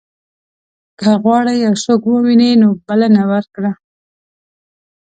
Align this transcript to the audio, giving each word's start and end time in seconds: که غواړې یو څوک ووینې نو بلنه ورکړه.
که 0.99 1.09
غواړې 1.23 1.53
یو 1.65 1.73
څوک 1.83 2.01
ووینې 2.05 2.51
نو 2.61 2.69
بلنه 2.85 3.21
ورکړه. 3.31 3.71